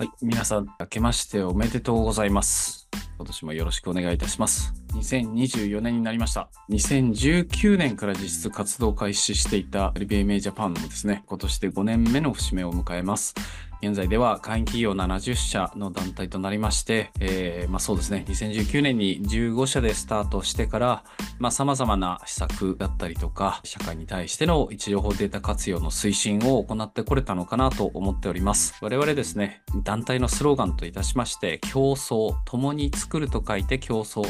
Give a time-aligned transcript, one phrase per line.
[0.00, 2.88] はい、皆さん、明けましておめでとうございます。
[3.18, 4.72] 今年もよろしくお願いいたします。
[4.94, 6.48] 2024年になりました。
[6.70, 13.34] 2019年から実質活動開始していた LBMA ジャパンもですね、今年で5年目の節目を迎えます。
[13.82, 21.04] 現在では会員企業70社の団体となりまして、えーまあそうですね、2019年に15社でスタートしてから、
[21.38, 28.74] まあ様々な施策だったりとか、社会に対しての位置情報データ活用の推進を行ってこれたのかなと思っております。
[28.82, 34.24] 我々ですね、団体のスローガンといたしまして、競争、共に作ると書いて競争。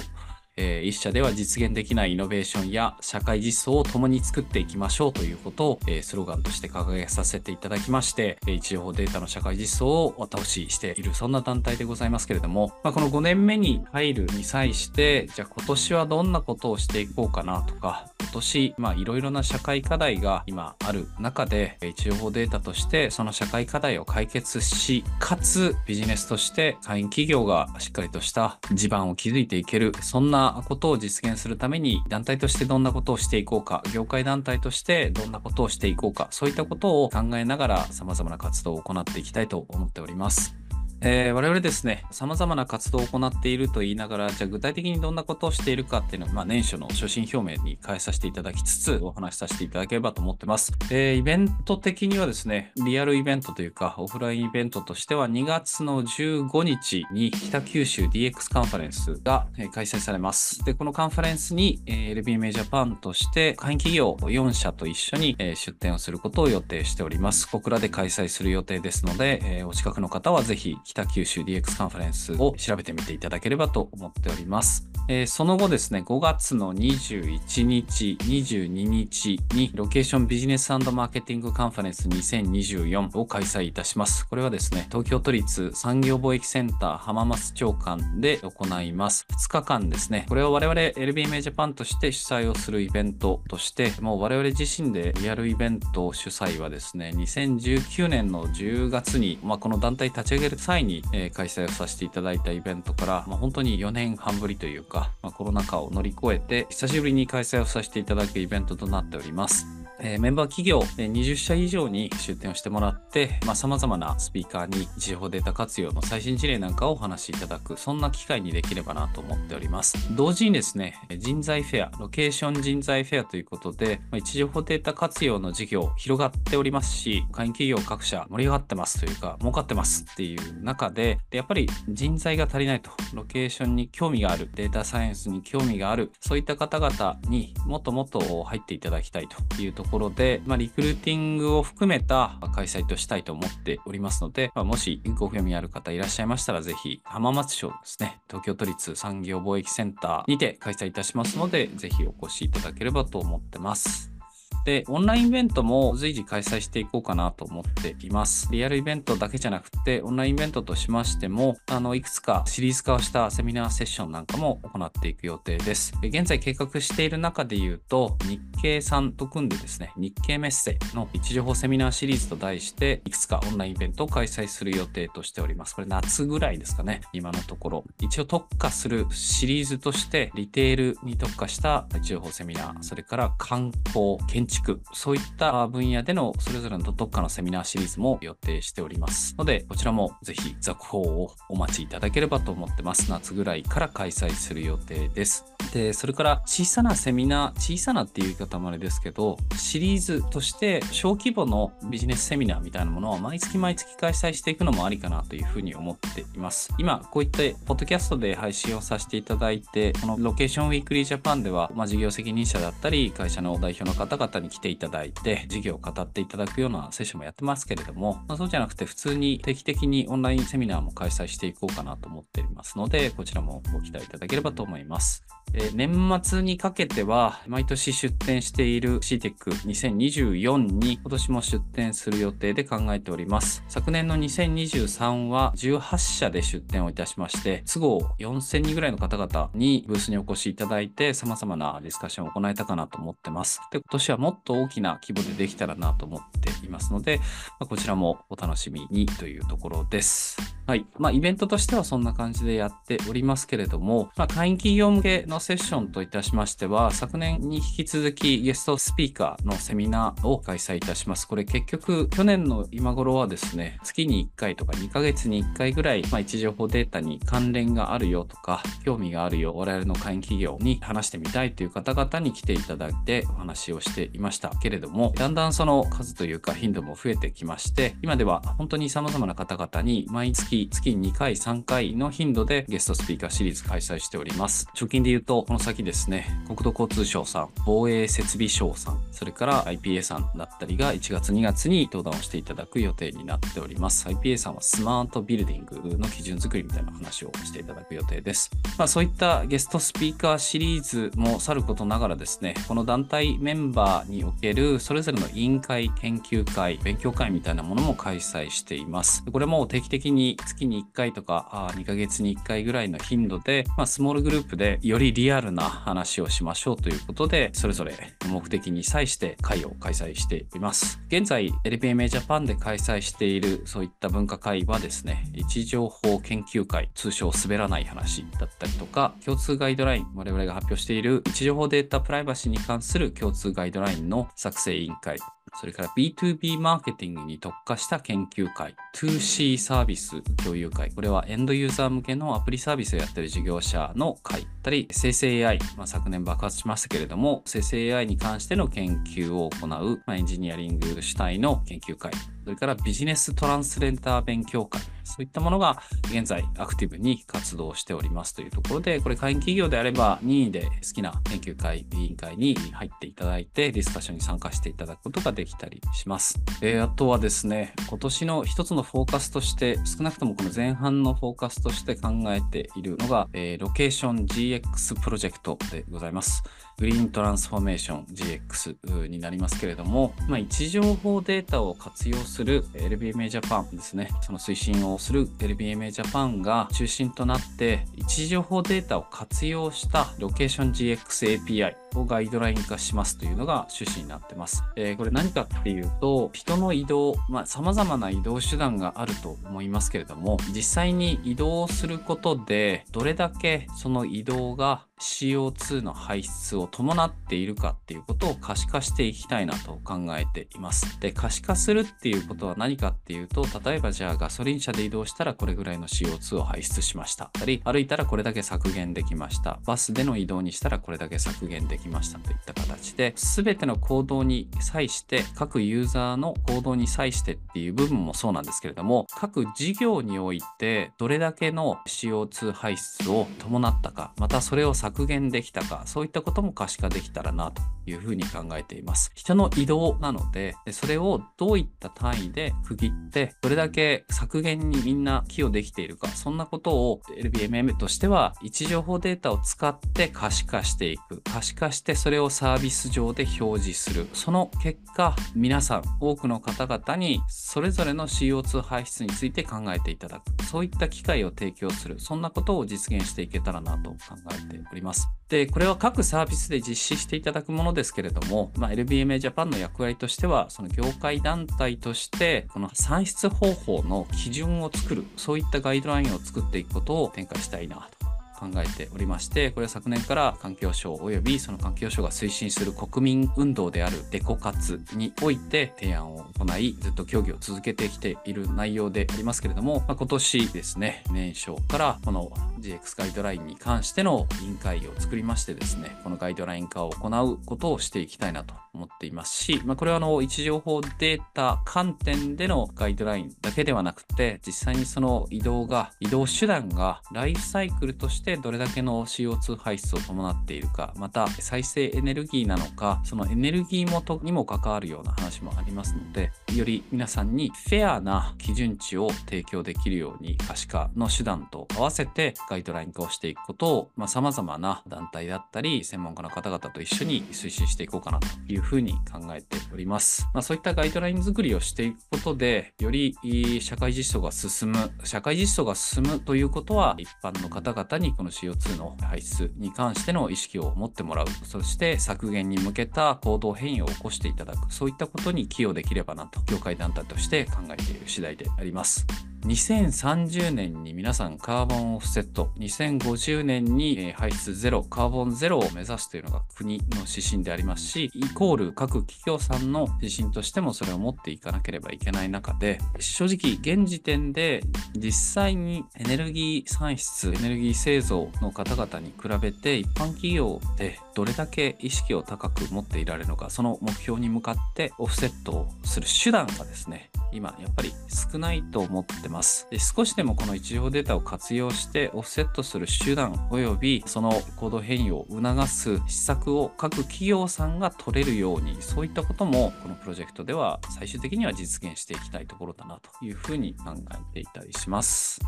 [0.60, 40.69] えー一社では実現できないイノベーションや社会実装を共に作っていきましょうということを、えースローガンとして掲げさせていただきまして、えー位置情報データの社会実装を後押ししているそんな団体でございますけれども、まあ、この5年目に入るに際してじゃあ今年はどんなことをしていこうかなとか年まあいろいろな社会課題が今ある中でえー位置情報データとしてその社会課題を解決しかつビジネスとして会員企業がしっかりとした地盤を築いていけるそんなことを実現するために団体としてどんなことをしていこうか業界団体としてどんなことをしていこうかそういったことを考えながら様々な活動を行っていきたいと思っております。
[41.02, 50.72] えー我々ですね、様々な活動を行っていると言いながら、じゃあ具体的にどんなことをしているかっていうのは、まあ、年初の所信表明に変えさせていただきつつ、お話しさせていただければと思ってます。
[50.90, 60.62] えーイベント的にはですね、リアルイベントというか、オフラインイベントとしては、2月の15日に北九州 DX カンファレンスが、開催されます。
[60.66, 67.48] で、このカンファレンスに、えー LBMA ジャパンとして、会員企業4社と一緒に、えー出展をすることを予定しております。
[67.48, 74.88] 小倉で開催する予定ですので、えーお近くの方はぜひ北九州 DX カンファレンスを調べてみていただければと思っております。
[75.08, 84.26] えーその後ですね、5月の21日、22日にロケーションビジネスマーケティングカンファレンス2024を開催いたします。
[84.28, 89.26] これはですね、東京都立産業貿易センター浜松町間で行います。
[89.30, 109.79] 2日間ですね、これを我々 LBMA ジャパンとして主催をするイベントとして、もう我々自身でリアルイベント主催はですね、2019年の10月に、まあ、この団体立ち上げる際に、えー開催をさせていただいたイベントから、まあ、本当に4年半ぶりというか、まあ、コロナ禍を乗り越えて、久しぶりに開催をさせていただくイベントとなっております。
[110.02, 120.14] えメンバー企業20社以上に出展をしてもらって、まあ、様々なスピーカーに地方データ活用の最新事例なんかをお話しいただく、そんな機会にできればなと思っております。
[120.16, 154.19] 同時にですね、人材フェア、ロケーション人材フェアということで、まあ、位置情報データ活用の事業広がっておりますし、会員企業各社盛り上がってますというか、儲かってますっていう中で、でやっぱり人材が足りないと、ロケーションに興味がある、データサイエンスに興味がある、そういった方々にもっともっと入っていただきたいというところころで、まあ、リクルーティングを含めた開催としたいと思っておりますので、まあ、もしご興味ある方いらっしゃいましたら、ぜひ浜松町ですね、東京都立産業貿易センターにて開催いたしますので、ぜひお越しいただければと思ってます。
[154.64, 158.48] で、オンラインイベントも随時開催していこうかなと思っています。
[158.50, 165.92] リアルイベントだけじゃなくて、オンラインイベントとしましても、あの、いくつかシリーズ化をしたセミナーセッションなんかも行っていく予定です。
[166.02, 175.74] 現在計画している中で言うと、日経さんと組んでですね、日経メッセの位置情報セミナーシリーズと題して、いくつかオンラインイベントを開催する予定としております。
[175.74, 177.84] これ夏ぐらいですかね、今のところ。
[178.00, 184.49] 一応特化するシリーズとして、リテールに特化した位置情報セミナー、それから観光、建築、
[184.92, 193.10] そういった分野でのそれぞれの特化のセミナーシリーズも予定しておりますので、こちらもぜひ続報をお待ちいただければと思ってます。
[193.10, 195.44] 夏ぐらいから開催する予定です。
[195.72, 206.74] で、それから小さなセミナー、小さなっていう言い方もあれですけど、シリーズとして小規模のビジネスセミナーみたいなものを毎月毎月開催していくのもありかなというふうに思っています。
[206.78, 225.24] 今、こういったポッドキャストで配信をさせていただいて、このロケーションウィークリージャパンでは、まあ、事業責任者だったり、会社の代表の方々に来ていただいて、事業を語っていただくようなセッションもやってますけれども、まあ、そうじゃなくて普通に定期的にオンラインセミナーも開催していこうかなと思っていますので、こちらもご期待いただければと思います。
[225.52, 233.64] え年末にかけては、毎年出展している CTEC2024 に今年も出展する予定で考えております。
[233.68, 243.60] 昨年の2023は18社で出展をいたしまして、都合4000人ぐらいの方々にブースにお越しいただいて、様々なディスカッションを行えたかなと思ってます。
[243.72, 247.24] で、今年はもっと大きな規模でできたらなと思っていますので、ま
[247.60, 250.36] あ、こちらもお楽しみにというところです。
[250.70, 250.86] はい。
[250.98, 261.26] まあ、イベントとしてはそんな感じでやっておりますけれども、まあ、会員企業向けのセッションといたしましては、昨年に引き続きゲストスピーカーのセミナーを開催いたします。
[261.26, 284.66] これ結局、去年の今頃はですね、月に1回とか2ヶ月に1回ぐらい、まあ、位置情報データに関連があるよとか、興味があるよ、我々の会員企業に話してみたいという方々に来ていただいてお話をしていまましたけれども、だんだんその数というか頻度も増えてきまして、今では本当に様々な方々に毎月月2回、3回の頻度でゲストスピーカーシリーズ開催しております。
[284.78, 294.06] 直近で言うと、この先ですね、国土交通省さん、防衛設備省さん、それから IPA さんだったりが1月2月に登壇をしていただく予定になっております。
[294.08, 298.50] IPA さんはスマートビルディングの基準作りみたいな話をしていただく予定です。
[298.78, 309.24] まあそういったゲストスピーカーシリーズもさることながらですね、この団体メンバーにおけるそれぞれの委員会、研究会、勉強会みたいなものも開催しています。
[309.30, 317.94] これも定期的に月に1回とか2ヶ月に1回ぐらいの頻度で、まあ、スモールグループでよりリアルな話をしましょうということで、それぞれ
[318.28, 321.00] 目的に際して会を開催しています。
[321.08, 335.18] 現在、LPMA ジャパンで開催しているそういった分科会はですね、位置情報研究会、通称滑らない話だったりとか、共通ガイドライン、我々が発表している位置情報データプライバシーに関する共通ガイドラインの作成委員会、
[335.58, 352.12] それから B2B マーケティングに特化した研究会、2C サービス共有会、これはエンドユーザー向けのアプリサービスをやってる事業者の会、たり、生成 AI、まあ、昨年爆発しましたけれども、生成 AI に関しての研究を行う、まあ、エンジニアリング主体の研究会、
[352.44, 366.40] それからビジネストランスレーター勉強会、そういったものが現在アクティブに活動しておりますというところで、これ会員企業であれば任意で好きな研究会、委員会に入っていただいて、ディスカッションに参加していただくことができたりします。
[366.62, 376.42] えー、あとはですね、今年の一つのフォーカスとして、少なくともこの前半のフォーカスとして考えているのが、えー、ロケーション GX プロジェクトでございます。
[376.80, 394.64] グリーントランスフォーメーション GX になりますけれども、まあ、位置情報データを活用する LBMA ジャパンですね、その推進をする LBMA ジャパンが中心となって、位置情報データを活用したロケーション GX API をガイドライン化しますというのが趣旨になってます。
[394.76, 411.00] えー、これ何かっていうと、人の移動、まあ、様々な移動手段があると思いますけれども、実際に移動することで、どれだけその移動が CO2 の排出を伴っているかっていうことを可視化していきたいなと考えています。
[411.00, 417.30] で、可視化するっていうことは何かっていうと、例えばじゃあガソリン車で移動したらこれぐらいの CO2 を排出しました。
[417.40, 419.58] あるい歩いたらこれだけ削減できました。
[419.64, 439.10] バスでの移動にしたらこれだけ削減できましたきましたといった形で、全ての行動に際して、各ユーザーの行動に際してっていう部分もそうなんですけれども、各事業においてどれだけの CO2 排出を伴ったか、またそれを削削減できたか、そういったことも可視化できたらなというふうに考えています。
[439.14, 451.22] 人の移動なので、それをどういった単位で区切って、どれだけ削減にみんな寄与できているか、そんなことを LBMM としては位置情報データを使って可視化していく。
[451.24, 454.08] 可視化してそれをサービス上で表示する。
[454.12, 460.44] その結果、皆さん、多くの方々にそれぞれの CO2 排出について考えていただく。
[460.44, 462.00] そういった機会を提供する。
[462.00, 463.96] そんなことを実現していけたらなと考
[464.32, 465.08] えております。
[465.28, 477.99] で、これは各サービスで実施していただくものですけれども、まあ、LBMA ジャパンの役割としては、その業界団体として、この算出方法の基準を作る、そういったガイドラインを作っていくことを展開したいなと
[478.40, 530.28] 考えておりましてこれは昨年から環境省及びその環境省が推進する国民運動であるデコ活において提案を行いずっと協議を続けてきている内容でありますけれども、まあ、今年ですね年初からこの GX ガイドラインに関しての委員会を作りましてですねこのガイドライン化を行うことをしていきたいなと思っていますし、まあ、これはあの位置情報データ観点でのガイドラインだけではなくて実際にその移動が移動手段がライフサイクルとしてしてどれだけの CO2 排出を伴っているか、また再生エネルギーなのか、そのエネルギー元にも関わるような話もありますので、より皆さんにフェアな基準値を提供できるように可視化の手段と合わせてガイドライン化をしていくことを、まあ、様々な団体だったり、専門家の方々と一緒に推進していこうかなといういうふうに考えております。
[530.34, 533.16] まあ、そういったガイドライン作りをしていくことで、より
[533.60, 549.06] 社会実装が進む、社会実装が進むということは、一般の方々にこの CO2 の排出に関しての意識を持ってもらう、そして削減に向けた行動変容を起こしていただく、そういったことに寄与できればなと、業界団体として考えている次第であります。
[549.42, 564.62] 2030年に皆さんカーボンオフセット、2050年に排出ゼロ、カーボンゼロを目指すというのが国の指針でありますし、イコール各企業さんの指針としてもそれを持っていかなければいけない中で、正直現時点で
[564.94, 577.92] 実際にエネルギー産出、エネルギー製造の方々に比べて一般企業でどれだけ意識を高く持っていられるのか、その目標に向かってオフセットをする手段がですね、今やっぱり
[578.32, 579.68] 少ないと思ってます。
[579.70, 595.38] で少しでもこの位置情データを活用してオフセットする手段及びその行動変容を促す施策を各企業さんが取れるようにそういったこともこのプロジェクトでは最終的には実現していきたいところだなというふうに考えていたりします。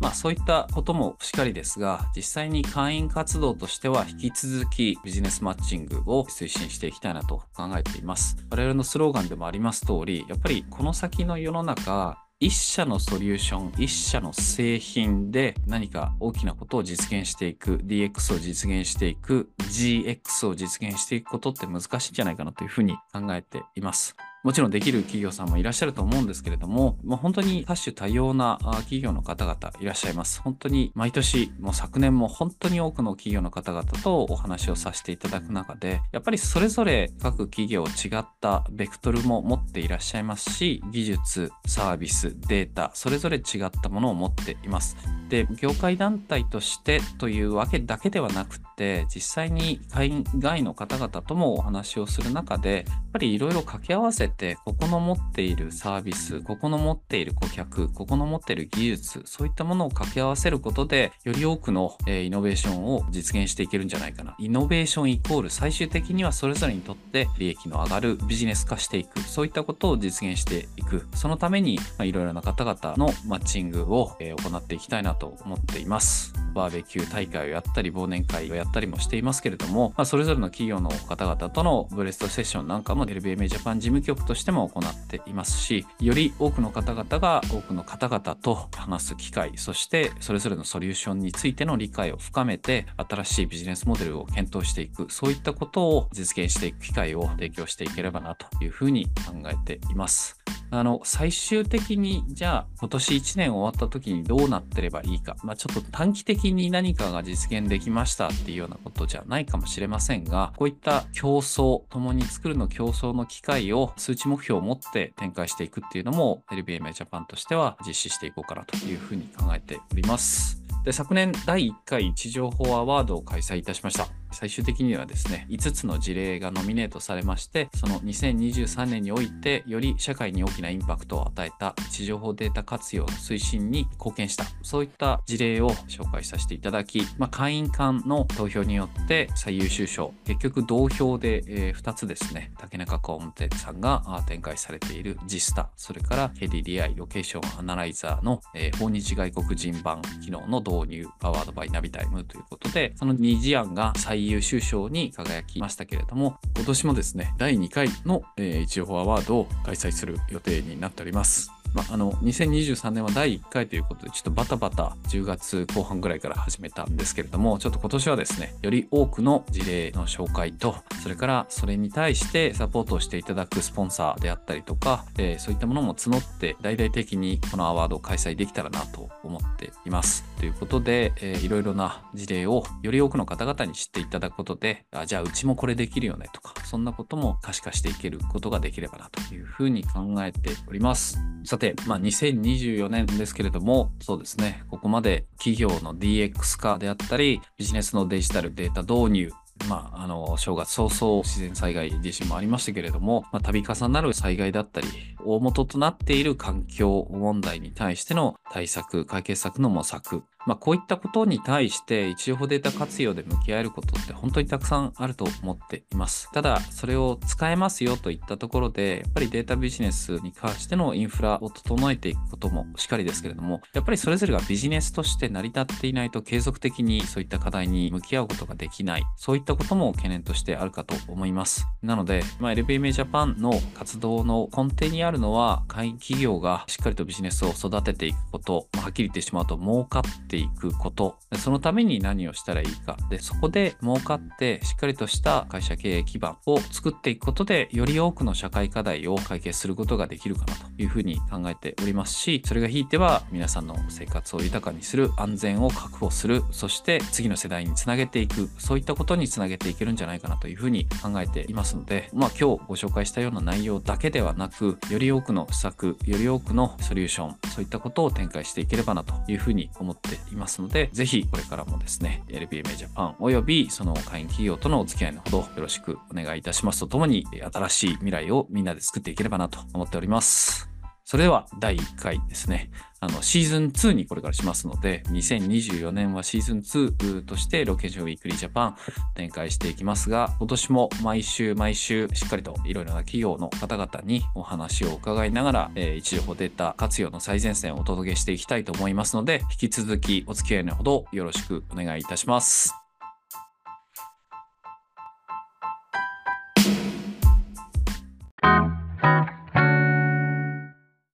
[0.00, 8.36] まあそういったこともしっかりですが、実際に会員活動としては引き続きビジネスマッチングを推進していきたいなと考えています。
[8.50, 24.14] 我々のスローガンでもあります通り、やっぱりこの先の世の中、一社のソリューション、一社の製品で何か大きなことを実現していく、DX を実現していく、GX を実現していくことって難しいんじゃないかなというふうに考えています。
[24.44, 30.40] もちろんできる企業さんもいらっしゃると思うんですけれども、もう本当に多種多様な企業の方々いらっしゃいます。
[30.40, 44.96] 本当に毎年、もう昨年も本当に多くの企業の方々とお話をさせていただく中で、やっぱりそれぞれ各企業違ったベクトルも持っていらっしゃいますし、技術、サービス、データ、それぞれ違ったものを持っています。
[45.28, 64.34] で、業界団体としてというわけだけではなくて、実際に海外の方々ともお話をする中で、やっぱりいろいろ掛け合わせて、ここの持っているサービス、ここの持っている顧客、ここの持っている技術、そういったものを掛け合わせることで、より多くの、えイノベーションを実現していけるんじゃないかな。
[64.38, 69.20] イノベーションイコール最終的にはそれぞれにとって利益の上がるビジネス化していく。
[69.20, 71.06] そういったことを実現していく。
[71.14, 76.47] そのために、いろいろな方々のマッチングを、え行っていきたいなと思っています。
[76.58, 100.37] バーベキュー大会をやったり、忘年会をやったりもしていますけれども、まあ、それぞれの企業の方々とのブレストセッションなんかも LBMA ジャパン事務局としても行っていますし、より多くの方々が多くの方々と話す機会、そしてそれぞれのソリューションについての理解を深めて、新しいビジネスモデルを検討していく、そういったことを実現していく機会を提供していければなというふうに考えています。
[100.70, 105.36] あの、最終的に、じゃあ、今年1年終わった時にどうなってればいいか。
[105.42, 120.62] まあ、ちょっと短期的に何かが実現できましたっていうようなことじゃないかもしれませんが、こういった競争、共に作るの競争の機会を数値目標を持って展開していくっていうのも、LBMA ジャパンとしては実施していこうかなというふうに考えております。
[120.84, 124.08] で昨年第1回位置情報アワードを開催いたしました。
[124.32, 161.52] 最終的にはですね、5つの事例がノミネートされまして、その2023年において、より社会に大きなインパクトを与えた位置情報データ活用の推進に貢献した、そういった事例を紹介させていただき、まあ、会員間の投票によって最優秀賞、結局同票で、え、2つですね、竹中工務店さんが展開されているジスタ、それから KDDI ロケーションアナライザーの、え、訪日外国人版機能の導入、パワードバイナビタイムということで、その2事案が最優秀賞に輝きましたけれども、今年もですね、第2回の、えー、一応アワードを開催する予定になっております。
[161.74, 180.24] まあ、あの、2023年は第1回ということで、ちょっとバタバタ10月後半ぐらいから始めたんですけれども、ちょっと今年はですね、より多くの事例の紹介と、それからそれに対してサポートをしていただくスポンサーであったりとか、えー、そういったものも募って、大々的にこのアワードを開催できたらなと思っています。
[180.38, 191.18] ということで、えー、いろいろな事例をより多くの方々に知っていただくことで、あじゃあうちもこれできるよねとか、そんなことも可視化していけることができればなというふうに考えております。
[191.44, 199.30] さて、まあ、2024年ですけれども、そうですね、ここまで企業の DX 化であったり、ビジネスのデジタルデータ導入、
[199.66, 204.86] まあ、あの、正月早々自然災害地震もありましたけれども、まあ、度重なる災害だったり、
[205.24, 216.30] 大元となっている環境問題に対しての対策、解決策の模索、まあ、こういったことに対して位置情報データ活用で向き合えることって本当にたくさんあると思っています。
[216.32, 231.66] ただ、それを使えますよといったところで、やっぱりデータビジネスに関してのインフラを整えていくこともしっかりですけれども、やっぱりそれぞれがビジネスとして成り立っていないと継続的にそういった課題に向き合うことができない、そういったことも懸念としてあるかと思います。
[231.82, 242.96] なので、まあ、LBMA Japan の活動の根底にあるのは、会員企業がしっかりとビジネスを育てていくこと、まあ、はっきり言ってしまうと儲かっていくこと、そのために何をしたらいいか。
[243.10, 280.77] で、そこで儲かってしっかりとした会社経営基盤を作っていくことで、より多くの社会課題を解決することができるかなというふうに考えておりますし、それがひいては皆さんの生活を豊かにする、安全を確保する、そして次の世代につなげていく、そういったことにつなげていけるんじゃないかなというふうに考えていますので、まあ今日ご紹介したような内容だけではなく、より多くの施策、より多くのソリューション、そういったことを展開していければなというふうに思っていますので、ぜひこれからもですね、LBMA Japan およびその会員企業とのお付き合いのほどよろしくお願いいたしますとともに、新しい未来をみんなで作っていければなと思っております。
[281.08, 282.70] それでは第1回ですね。
[283.00, 288.76] あの、シーズン2にこれからしますので、2024年はシーズン2としてロケーションウィークリージャパン
[289.14, 302.87] 展開していきますが、今年も毎週毎週しっかりといろいろな企業の方々にお話を伺いながら、えー、位置情報データ活用の最前線をお届けしていきたいと思いますので、引き続きお付き合いのほどよろしくお願いいたします。